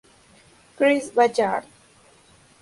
[0.77, 1.63] Chris Ballard.